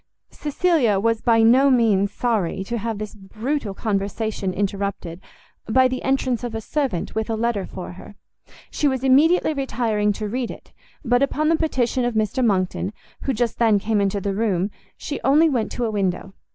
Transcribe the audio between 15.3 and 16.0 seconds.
went to a